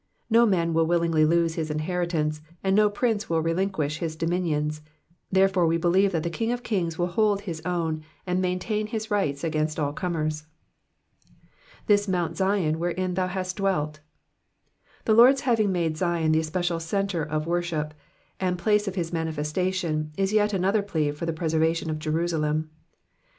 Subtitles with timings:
[0.31, 4.81] No man will willingly lose his inheritance, and no prince will relinquish his dominions;
[5.31, 9.11] therefore we believe that the King of kings will hold his own, and maintain his
[9.11, 10.41] rights against all comers.
[11.35, 11.47] ^''
[11.85, 13.99] This mount Zion^ wherein thou hast dwelt.'''
[15.05, 17.93] The Lord's having made Zion the especial centre of his worship,
[18.39, 22.71] and place of his manifestation, is yet another plea for the preservation of Jerusalem.